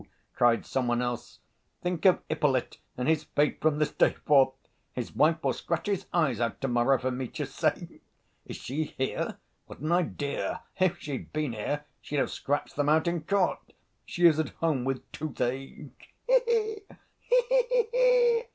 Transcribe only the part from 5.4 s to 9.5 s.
will scratch his eyes out to‐morrow for Mitya's sake." "Is she here?"